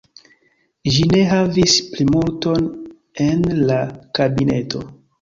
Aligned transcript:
Ĝi 0.95 1.05
ne 1.11 1.19
havis 1.33 1.77
plimulton 1.93 2.67
en 3.29 3.49
la 3.71 3.81
kabineto. 4.21 4.87